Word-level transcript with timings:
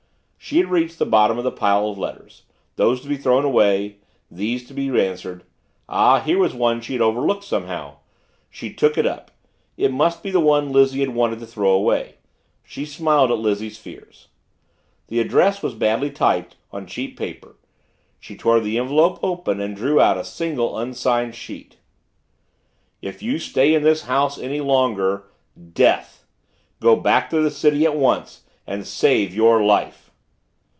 She 0.43 0.57
had 0.57 0.69
reached 0.71 0.97
the 0.99 1.05
bottom 1.05 1.37
of 1.37 1.45
her 1.45 1.51
pile 1.51 1.87
of 1.87 1.97
letters 1.99 2.43
these 2.75 2.99
to 3.01 3.07
be 3.07 3.15
thrown 3.15 3.45
away, 3.45 3.97
these 4.29 4.67
to 4.67 4.73
be 4.73 4.89
answered 4.99 5.43
ah, 5.87 6.19
here 6.19 6.39
was 6.39 6.53
one 6.53 6.81
she 6.81 6.91
had 6.93 7.01
overlooked 7.01 7.43
somehow. 7.45 7.97
She 8.49 8.73
took 8.73 8.97
it 8.97 9.05
up. 9.05 9.31
It 9.77 9.93
must 9.93 10.21
be 10.23 10.31
the 10.31 10.39
one 10.41 10.73
Lizzie 10.73 11.01
had 11.01 11.13
wanted 11.13 11.39
to 11.39 11.45
throw 11.47 11.69
away 11.71 12.15
she 12.65 12.85
smiled 12.85 13.31
at 13.31 13.37
Lizzie's 13.37 13.77
fears. 13.77 14.27
The 15.07 15.21
address 15.21 15.61
was 15.63 15.73
badly 15.75 16.09
typed, 16.09 16.57
on 16.71 16.87
cheap 16.87 17.17
paper 17.17 17.55
she 18.19 18.35
tore 18.35 18.59
the 18.59 18.77
envelope 18.79 19.19
open 19.23 19.61
and 19.61 19.73
drew 19.75 20.01
out 20.01 20.17
a 20.17 20.25
single 20.25 20.77
unsigned 20.77 21.35
sheet. 21.35 21.77
If 23.01 23.21
you 23.23 23.37
stay 23.39 23.73
in 23.75 23.83
this 23.83 24.01
house 24.01 24.37
any 24.39 24.59
longer 24.59 25.23
DEATH. 25.73 26.25
Go 26.81 26.95
back 26.97 27.29
to 27.29 27.39
the 27.39 27.51
city 27.51 27.85
at 27.85 27.95
once 27.95 28.41
and 28.67 28.85
save 28.85 29.33
your 29.35 29.63
life. 29.63 30.07